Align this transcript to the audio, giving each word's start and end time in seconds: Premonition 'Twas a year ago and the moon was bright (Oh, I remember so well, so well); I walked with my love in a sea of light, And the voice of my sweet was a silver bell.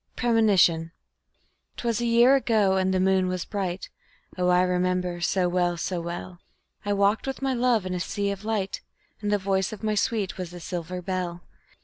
Premonition 0.15 0.93
'Twas 1.77 2.01
a 2.01 2.07
year 2.07 2.35
ago 2.35 2.75
and 2.75 2.91
the 2.91 2.99
moon 2.99 3.27
was 3.27 3.45
bright 3.45 3.91
(Oh, 4.35 4.47
I 4.49 4.63
remember 4.63 5.21
so 5.21 5.47
well, 5.47 5.77
so 5.77 6.01
well); 6.01 6.39
I 6.83 6.91
walked 6.91 7.27
with 7.27 7.43
my 7.43 7.53
love 7.53 7.85
in 7.85 7.93
a 7.93 7.99
sea 7.99 8.31
of 8.31 8.43
light, 8.43 8.81
And 9.21 9.31
the 9.31 9.37
voice 9.37 9.71
of 9.71 9.83
my 9.83 9.93
sweet 9.93 10.39
was 10.39 10.53
a 10.55 10.59
silver 10.59 11.03
bell. 11.03 11.43